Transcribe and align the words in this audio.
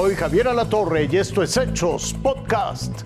Soy 0.00 0.14
Javier 0.14 0.48
Alatorre 0.48 1.10
y 1.12 1.18
esto 1.18 1.42
es 1.42 1.54
Hechos 1.58 2.14
Podcast. 2.22 3.02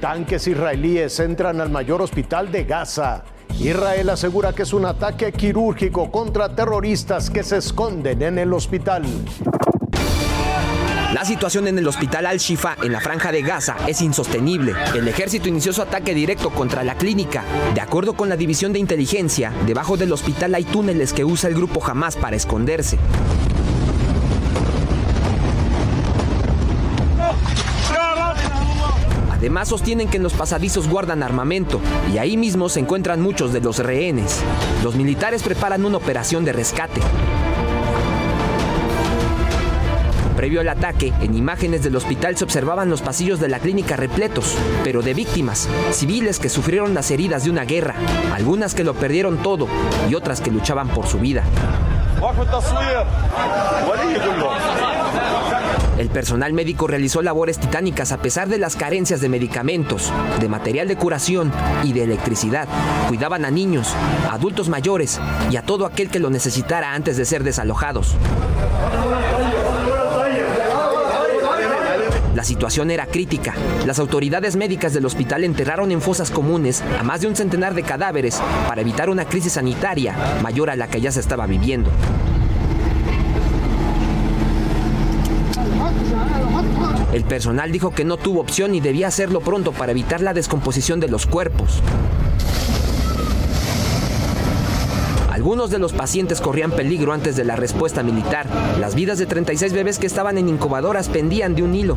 Tanques 0.00 0.48
israelíes 0.48 1.20
entran 1.20 1.60
al 1.60 1.68
mayor 1.68 2.00
hospital 2.00 2.50
de 2.50 2.64
Gaza. 2.64 3.24
Israel 3.58 4.08
asegura 4.08 4.54
que 4.54 4.62
es 4.62 4.72
un 4.72 4.86
ataque 4.86 5.32
quirúrgico 5.32 6.10
contra 6.10 6.56
terroristas 6.56 7.28
que 7.28 7.42
se 7.42 7.58
esconden 7.58 8.22
en 8.22 8.38
el 8.38 8.54
hospital. 8.54 9.02
La 11.12 11.26
situación 11.26 11.68
en 11.68 11.76
el 11.76 11.86
hospital 11.86 12.24
Al-Shifa, 12.24 12.78
en 12.82 12.92
la 12.92 13.00
franja 13.00 13.30
de 13.32 13.42
Gaza, 13.42 13.76
es 13.86 14.00
insostenible. 14.00 14.72
El 14.94 15.08
ejército 15.08 15.46
inició 15.46 15.74
su 15.74 15.82
ataque 15.82 16.14
directo 16.14 16.48
contra 16.48 16.82
la 16.84 16.94
clínica. 16.94 17.44
De 17.74 17.82
acuerdo 17.82 18.14
con 18.14 18.30
la 18.30 18.38
división 18.38 18.72
de 18.72 18.78
inteligencia, 18.78 19.52
debajo 19.66 19.98
del 19.98 20.10
hospital 20.10 20.54
hay 20.54 20.64
túneles 20.64 21.12
que 21.12 21.22
usa 21.22 21.50
el 21.50 21.54
grupo 21.54 21.84
Hamas 21.84 22.16
para 22.16 22.36
esconderse. 22.36 22.96
Además 29.40 29.68
sostienen 29.68 30.08
que 30.08 30.18
en 30.18 30.22
los 30.22 30.34
pasadizos 30.34 30.86
guardan 30.86 31.22
armamento 31.22 31.80
y 32.12 32.18
ahí 32.18 32.36
mismo 32.36 32.68
se 32.68 32.80
encuentran 32.80 33.22
muchos 33.22 33.54
de 33.54 33.62
los 33.62 33.78
rehenes. 33.78 34.42
Los 34.84 34.96
militares 34.96 35.42
preparan 35.42 35.86
una 35.86 35.96
operación 35.96 36.44
de 36.44 36.52
rescate. 36.52 37.00
Previo 40.36 40.60
al 40.60 40.68
ataque, 40.68 41.14
en 41.22 41.34
imágenes 41.34 41.82
del 41.82 41.96
hospital 41.96 42.36
se 42.36 42.44
observaban 42.44 42.90
los 42.90 43.00
pasillos 43.00 43.40
de 43.40 43.48
la 43.48 43.60
clínica 43.60 43.96
repletos, 43.96 44.58
pero 44.84 45.00
de 45.00 45.14
víctimas, 45.14 45.68
civiles 45.90 46.38
que 46.38 46.50
sufrieron 46.50 46.92
las 46.92 47.10
heridas 47.10 47.44
de 47.44 47.50
una 47.50 47.64
guerra, 47.64 47.94
algunas 48.34 48.74
que 48.74 48.84
lo 48.84 48.92
perdieron 48.92 49.38
todo 49.38 49.68
y 50.10 50.14
otras 50.14 50.42
que 50.42 50.50
luchaban 50.50 50.88
por 50.88 51.06
su 51.06 51.18
vida. 51.18 51.44
El 56.00 56.08
personal 56.08 56.54
médico 56.54 56.86
realizó 56.86 57.20
labores 57.20 57.58
titánicas 57.58 58.10
a 58.10 58.22
pesar 58.22 58.48
de 58.48 58.56
las 58.56 58.74
carencias 58.74 59.20
de 59.20 59.28
medicamentos, 59.28 60.10
de 60.40 60.48
material 60.48 60.88
de 60.88 60.96
curación 60.96 61.52
y 61.84 61.92
de 61.92 62.04
electricidad. 62.04 62.66
Cuidaban 63.08 63.44
a 63.44 63.50
niños, 63.50 63.94
adultos 64.30 64.70
mayores 64.70 65.20
y 65.50 65.56
a 65.56 65.62
todo 65.62 65.84
aquel 65.84 66.08
que 66.08 66.18
lo 66.18 66.30
necesitara 66.30 66.94
antes 66.94 67.18
de 67.18 67.26
ser 67.26 67.44
desalojados. 67.44 68.16
La 72.34 72.44
situación 72.44 72.90
era 72.90 73.04
crítica. 73.04 73.52
Las 73.84 73.98
autoridades 73.98 74.56
médicas 74.56 74.94
del 74.94 75.04
hospital 75.04 75.44
enterraron 75.44 75.92
en 75.92 76.00
fosas 76.00 76.30
comunes 76.30 76.82
a 76.98 77.02
más 77.02 77.20
de 77.20 77.26
un 77.26 77.36
centenar 77.36 77.74
de 77.74 77.82
cadáveres 77.82 78.40
para 78.66 78.80
evitar 78.80 79.10
una 79.10 79.26
crisis 79.26 79.52
sanitaria 79.52 80.14
mayor 80.42 80.70
a 80.70 80.76
la 80.76 80.88
que 80.88 81.02
ya 81.02 81.12
se 81.12 81.20
estaba 81.20 81.44
viviendo. 81.44 81.90
El 87.12 87.24
personal 87.24 87.72
dijo 87.72 87.90
que 87.90 88.04
no 88.04 88.16
tuvo 88.16 88.40
opción 88.40 88.74
y 88.74 88.80
debía 88.80 89.08
hacerlo 89.08 89.40
pronto 89.40 89.72
para 89.72 89.92
evitar 89.92 90.20
la 90.20 90.32
descomposición 90.32 91.00
de 91.00 91.08
los 91.08 91.26
cuerpos. 91.26 91.82
Algunos 95.30 95.70
de 95.70 95.78
los 95.78 95.92
pacientes 95.92 96.40
corrían 96.40 96.70
peligro 96.70 97.12
antes 97.12 97.34
de 97.34 97.44
la 97.44 97.56
respuesta 97.56 98.02
militar. 98.02 98.46
Las 98.78 98.94
vidas 98.94 99.18
de 99.18 99.26
36 99.26 99.72
bebés 99.72 99.98
que 99.98 100.06
estaban 100.06 100.38
en 100.38 100.48
incubadoras 100.48 101.08
pendían 101.08 101.54
de 101.54 101.62
un 101.62 101.74
hilo. 101.74 101.96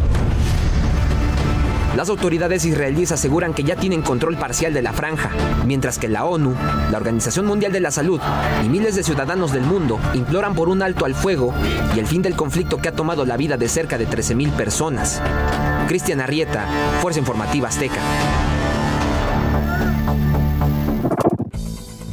Las 1.95 2.09
autoridades 2.09 2.65
israelíes 2.65 3.11
aseguran 3.11 3.53
que 3.53 3.63
ya 3.63 3.75
tienen 3.75 4.01
control 4.01 4.35
parcial 4.35 4.73
de 4.73 4.81
la 4.81 4.93
franja, 4.93 5.29
mientras 5.65 5.99
que 5.99 6.07
la 6.07 6.25
ONU, 6.25 6.55
la 6.91 6.97
Organización 6.97 7.45
Mundial 7.45 7.71
de 7.71 7.81
la 7.81 7.91
Salud 7.91 8.19
y 8.65 8.69
miles 8.69 8.95
de 8.95 9.03
ciudadanos 9.03 9.53
del 9.53 9.61
mundo 9.61 9.99
imploran 10.15 10.55
por 10.55 10.69
un 10.69 10.81
alto 10.81 11.05
al 11.05 11.13
fuego 11.13 11.53
y 11.95 11.99
el 11.99 12.07
fin 12.07 12.23
del 12.23 12.35
conflicto 12.35 12.77
que 12.77 12.89
ha 12.89 12.95
tomado 12.95 13.25
la 13.25 13.37
vida 13.37 13.57
de 13.57 13.69
cerca 13.69 13.99
de 13.99 14.07
13.000 14.07 14.51
personas. 14.53 15.21
Cristian 15.87 16.19
Arrieta, 16.19 16.65
Fuerza 16.99 17.19
Informativa 17.19 17.67
Azteca. 17.67 17.99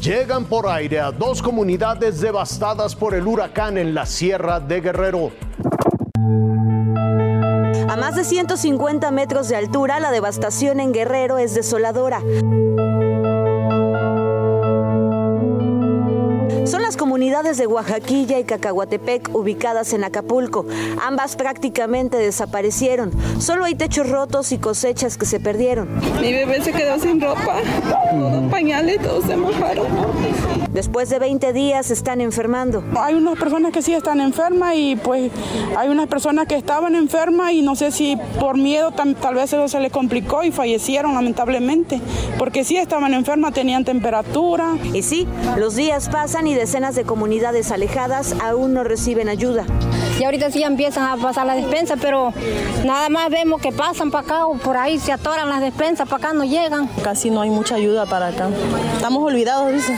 Llegan 0.02 0.44
por 0.44 0.68
aire 0.68 1.00
a 1.00 1.10
dos 1.10 1.40
comunidades 1.40 2.20
devastadas 2.20 2.94
por 2.94 3.14
el 3.14 3.26
huracán 3.26 3.78
en 3.78 3.94
la 3.94 4.04
Sierra 4.04 4.60
de 4.60 4.80
Guerrero. 4.82 5.30
Más 8.10 8.16
de 8.16 8.24
150 8.24 9.08
metros 9.12 9.48
de 9.48 9.54
altura, 9.54 10.00
la 10.00 10.10
devastación 10.10 10.80
en 10.80 10.90
Guerrero 10.90 11.38
es 11.38 11.54
desoladora. 11.54 12.20
Las 17.42 17.56
comunidades 17.56 17.58
de 17.58 17.66
Oaxaquilla 17.66 18.38
y 18.38 18.44
Cacahuatepec 18.44 19.34
ubicadas 19.34 19.94
en 19.94 20.04
Acapulco. 20.04 20.66
Ambas 21.02 21.36
prácticamente 21.36 22.18
desaparecieron. 22.18 23.12
Solo 23.38 23.64
hay 23.64 23.74
techos 23.74 24.10
rotos 24.10 24.52
y 24.52 24.58
cosechas 24.58 25.16
que 25.16 25.24
se 25.24 25.40
perdieron. 25.40 25.88
Mi 26.20 26.32
bebé 26.32 26.62
se 26.62 26.72
quedó 26.72 26.98
sin 26.98 27.18
ropa, 27.20 27.56
todos 27.88 28.50
pañales, 28.50 29.00
todos 29.00 29.24
se 29.24 29.36
mojaron. 29.36 29.86
Después 30.72 31.08
de 31.08 31.18
20 31.18 31.52
días 31.52 31.90
están 31.90 32.20
enfermando. 32.20 32.84
Hay 32.98 33.14
unas 33.14 33.38
personas 33.38 33.72
que 33.72 33.80
sí 33.80 33.94
están 33.94 34.20
enfermas 34.20 34.74
y 34.76 34.96
pues 34.96 35.32
hay 35.76 35.88
unas 35.88 36.08
personas 36.08 36.46
que 36.46 36.56
estaban 36.56 36.94
enfermas 36.94 37.52
y 37.52 37.62
no 37.62 37.74
sé 37.74 37.90
si 37.90 38.16
por 38.38 38.56
miedo 38.58 38.90
tal, 38.92 39.16
tal 39.16 39.34
vez 39.34 39.52
eso 39.52 39.66
se 39.66 39.80
les 39.80 39.90
complicó 39.90 40.44
y 40.44 40.52
fallecieron 40.52 41.14
lamentablemente, 41.14 42.00
porque 42.38 42.64
sí 42.64 42.76
estaban 42.76 43.14
enfermas, 43.14 43.54
tenían 43.54 43.84
temperatura. 43.84 44.76
Y 44.92 45.02
sí, 45.02 45.26
los 45.56 45.74
días 45.74 46.08
pasan 46.08 46.46
y 46.46 46.54
decenas 46.54 46.94
de 46.94 47.04
comunidades 47.04 47.29
alejadas 47.70 48.34
aún 48.42 48.74
no 48.74 48.82
reciben 48.82 49.28
ayuda. 49.28 49.64
Y 50.18 50.24
ahorita 50.24 50.50
sí 50.50 50.62
empiezan 50.62 51.04
a 51.04 51.16
pasar 51.16 51.46
la 51.46 51.54
despensa, 51.54 51.96
pero 51.96 52.34
nada 52.84 53.08
más 53.08 53.30
vemos 53.30 53.60
que 53.62 53.72
pasan 53.72 54.10
para 54.10 54.24
acá 54.24 54.46
o 54.46 54.58
por 54.58 54.76
ahí 54.76 54.98
se 54.98 55.12
atoran 55.12 55.48
las 55.48 55.62
despensas, 55.62 56.06
para 56.08 56.28
acá 56.28 56.34
no 56.34 56.44
llegan. 56.44 56.88
Casi 57.02 57.30
no 57.30 57.40
hay 57.40 57.48
mucha 57.48 57.76
ayuda 57.76 58.04
para 58.04 58.28
acá. 58.28 58.50
Estamos 58.96 59.22
olvidados, 59.22 59.72
dice. 59.72 59.96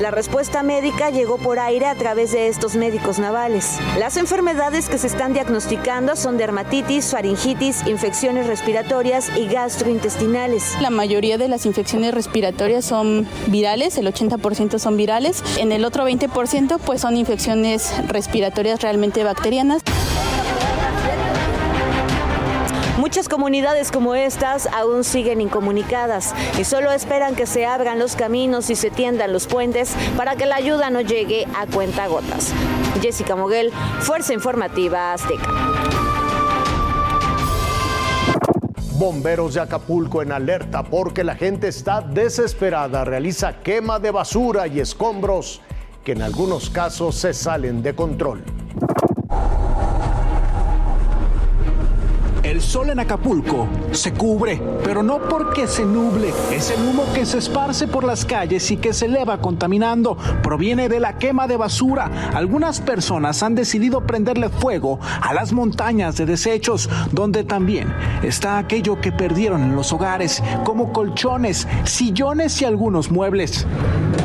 La 0.00 0.10
respuesta 0.10 0.62
médica 0.62 1.10
llegó 1.10 1.36
por 1.36 1.58
aire 1.58 1.86
a 1.86 1.94
través 1.94 2.32
de 2.32 2.48
estos 2.48 2.74
médicos 2.74 3.18
navales. 3.18 3.78
Las 3.98 4.16
enfermedades 4.16 4.88
que 4.88 4.96
se 4.96 5.08
están 5.08 5.34
diagnosticando 5.34 6.16
son 6.16 6.38
dermatitis, 6.38 7.10
faringitis, 7.10 7.86
infecciones 7.86 8.46
respiratorias 8.46 9.30
y 9.36 9.46
gastrointestinales. 9.46 10.76
La 10.80 10.88
mayoría 10.88 11.36
de 11.36 11.48
las 11.48 11.66
infecciones 11.66 12.14
respiratorias 12.14 12.86
son 12.86 13.26
virales, 13.48 13.98
el 13.98 14.06
80% 14.06 14.78
son 14.78 14.96
virales. 14.96 15.42
En 15.58 15.70
el 15.70 15.84
otro 15.84 16.08
20% 16.08 16.59
pues 16.68 17.00
son 17.00 17.16
infecciones 17.16 17.92
respiratorias 18.08 18.80
realmente 18.82 19.24
bacterianas. 19.24 19.82
Muchas 22.98 23.28
comunidades 23.28 23.90
como 23.90 24.14
estas 24.14 24.66
aún 24.66 25.04
siguen 25.04 25.40
incomunicadas 25.40 26.34
y 26.58 26.64
solo 26.64 26.92
esperan 26.92 27.34
que 27.34 27.46
se 27.46 27.64
abran 27.64 27.98
los 27.98 28.14
caminos 28.14 28.68
y 28.68 28.76
se 28.76 28.90
tiendan 28.90 29.32
los 29.32 29.46
puentes 29.46 29.94
para 30.16 30.36
que 30.36 30.44
la 30.44 30.56
ayuda 30.56 30.90
no 30.90 31.00
llegue 31.00 31.46
a 31.58 31.66
cuentagotas. 31.66 32.52
Jessica 33.00 33.36
Moguel, 33.36 33.72
Fuerza 34.00 34.34
Informativa 34.34 35.14
Azteca. 35.14 35.48
Bomberos 38.98 39.54
de 39.54 39.60
Acapulco 39.60 40.20
en 40.20 40.30
alerta 40.30 40.82
porque 40.82 41.24
la 41.24 41.34
gente 41.34 41.68
está 41.68 42.02
desesperada. 42.02 43.06
Realiza 43.06 43.62
quema 43.62 43.98
de 43.98 44.10
basura 44.10 44.66
y 44.66 44.78
escombros 44.78 45.62
que 46.10 46.16
en 46.16 46.22
algunos 46.22 46.70
casos 46.70 47.14
se 47.14 47.32
salen 47.32 47.84
de 47.84 47.94
control. 47.94 48.42
El 52.42 52.60
sol 52.60 52.90
en 52.90 52.98
Acapulco 52.98 53.68
se 53.92 54.12
cubre, 54.12 54.60
pero 54.82 55.04
no 55.04 55.20
porque 55.20 55.68
se 55.68 55.84
nuble. 55.84 56.32
Es 56.50 56.72
el 56.72 56.82
humo 56.84 57.04
que 57.14 57.24
se 57.24 57.38
esparce 57.38 57.86
por 57.86 58.02
las 58.02 58.24
calles 58.24 58.72
y 58.72 58.76
que 58.76 58.92
se 58.92 59.06
eleva 59.06 59.40
contaminando. 59.40 60.16
Proviene 60.42 60.88
de 60.88 60.98
la 60.98 61.16
quema 61.16 61.46
de 61.46 61.56
basura. 61.56 62.10
Algunas 62.34 62.80
personas 62.80 63.44
han 63.44 63.54
decidido 63.54 64.04
prenderle 64.04 64.48
fuego 64.48 64.98
a 65.20 65.32
las 65.32 65.52
montañas 65.52 66.16
de 66.16 66.26
desechos, 66.26 66.90
donde 67.12 67.44
también 67.44 67.94
está 68.24 68.58
aquello 68.58 69.00
que 69.00 69.12
perdieron 69.12 69.62
en 69.62 69.76
los 69.76 69.92
hogares, 69.92 70.42
como 70.64 70.92
colchones, 70.92 71.68
sillones 71.84 72.60
y 72.62 72.64
algunos 72.64 73.12
muebles. 73.12 73.64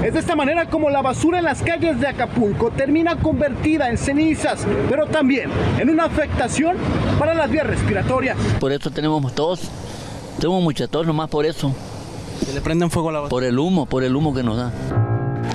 Es 0.03 0.13
de 0.13 0.19
esta 0.19 0.35
manera 0.35 0.69
como 0.69 0.89
la 0.89 1.01
basura 1.01 1.39
en 1.39 1.45
las 1.45 1.61
calles 1.61 1.99
de 1.99 2.07
Acapulco 2.07 2.71
termina 2.71 3.15
convertida 3.17 3.89
en 3.89 3.97
cenizas, 3.97 4.65
pero 4.89 5.07
también 5.07 5.49
en 5.79 5.89
una 5.89 6.05
afectación 6.05 6.77
para 7.17 7.33
las 7.33 7.49
vías 7.49 7.65
respiratorias. 7.65 8.37
Por 8.59 8.71
eso 8.71 8.91
tenemos 8.91 9.33
tos. 9.33 9.61
Tenemos 10.39 10.61
mucha 10.61 10.87
tos, 10.87 11.07
nomás 11.07 11.29
por 11.29 11.45
eso. 11.45 11.73
¿Se 12.45 12.53
le 12.53 12.61
prenden 12.61 12.91
fuego 12.91 13.09
a 13.09 13.13
la 13.13 13.19
basura? 13.19 13.29
Por 13.29 13.43
el 13.43 13.57
humo, 13.57 13.85
por 13.85 14.03
el 14.03 14.15
humo 14.15 14.33
que 14.33 14.43
nos 14.43 14.57
da. 14.57 14.71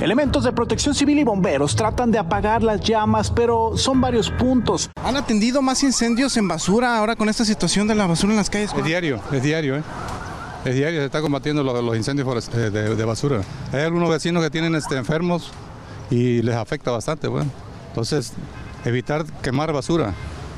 Elementos 0.01 0.45
de 0.45 0.53
protección 0.53 0.95
civil 0.95 1.19
y 1.19 1.25
bomberos 1.25 1.77
tratan 1.77 2.11
de 2.11 2.19
apagar 2.19 2.63
las 2.63 2.81
llamas, 2.81 3.31
pero 3.31 3.77
son 3.77 4.01
varios 4.01 4.31
puntos. 4.31 4.91
¿Han 5.05 5.17
atendido 5.17 5.61
más 5.61 5.83
incendios 5.83 6.37
en 6.39 6.49
basura 6.49 6.97
ahora 6.97 7.17
con 7.17 7.29
esta 7.29 7.45
situación 7.45 7.87
de 7.87 7.95
la 7.95 8.07
basura 8.07 8.33
en 8.33 8.39
las 8.39 8.49
calles? 8.49 8.73
Es 8.75 8.85
diario, 8.85 9.21
es 9.31 9.43
diario, 9.43 9.77
¿eh? 9.77 9.83
Es 10.65 10.75
diario, 10.75 11.01
se 11.01 11.07
está 11.07 11.23
combatiendo 11.23 11.63
los, 11.63 11.97
incendios 11.97 12.49
eh, 12.55 12.71
de, 12.71 13.05
basura. 13.05 13.41
Hay 13.73 13.81
algunos 13.81 14.11
vecinos 14.11 14.43
que 14.43 14.51
tienen 14.51 14.75
este, 14.75 14.97
enfermos 14.97 15.51
y 16.11 16.43
les 16.43 16.55
afecta 16.55 16.91
bastante, 16.91 17.29
bueno. 17.29 17.51
Entonces, 17.89 18.35
evitar 18.85 19.25
quemar 19.43 19.73
basura. 19.73 20.15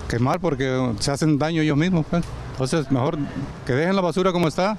quemar 0.09 0.41
porque 0.41 0.93
se 0.99 1.11
hacen 1.11 1.39
daño 1.39 1.63
ellos 1.63 1.77
mismos. 1.77 2.05
Pues. 2.11 2.25
Entonces, 2.53 2.91
mejor 2.91 3.17
que 3.65 3.73
dejen 3.75 3.95
la 3.95 4.03
basura 4.03 4.33
como 4.33 4.49
está 4.49 4.77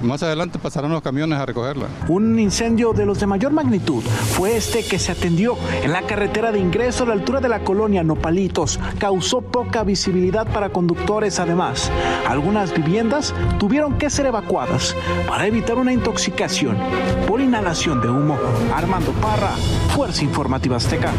más 0.00 0.22
adelante 0.22 0.58
pasarán 0.58 0.92
los 0.92 1.02
camiones 1.02 1.38
a 1.38 1.46
recogerla. 1.46 1.86
Un 2.08 2.38
incendio 2.38 2.92
de 2.92 3.06
los 3.06 3.20
de 3.20 3.26
mayor 3.26 3.52
magnitud 3.52 4.02
fue 4.02 4.56
este 4.56 4.84
que 4.84 4.98
se 4.98 5.12
atendió 5.12 5.56
en 5.82 5.92
la 5.92 6.02
carretera 6.02 6.52
de 6.52 6.58
ingreso 6.58 7.04
a 7.04 7.08
la 7.08 7.12
altura 7.14 7.40
de 7.40 7.48
la 7.48 7.60
colonia 7.60 8.02
Nopalitos. 8.02 8.78
Causó 8.98 9.40
poca 9.40 9.84
visibilidad 9.84 10.46
para 10.46 10.70
conductores 10.70 11.38
además. 11.40 11.90
Algunas 12.28 12.74
viviendas 12.74 13.34
tuvieron 13.58 13.98
que 13.98 14.10
ser 14.10 14.26
evacuadas 14.26 14.94
para 15.28 15.46
evitar 15.46 15.76
una 15.76 15.92
intoxicación 15.92 16.76
por 17.26 17.40
inhalación 17.40 18.00
de 18.00 18.08
humo. 18.08 18.38
Armando 18.74 19.12
Parra, 19.12 19.52
Fuerza 19.94 20.24
Informativa 20.24 20.76
Azteca. 20.76 21.12